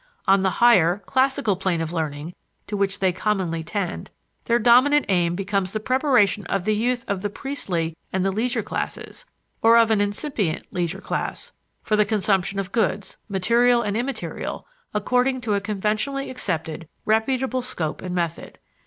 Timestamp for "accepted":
16.31-16.87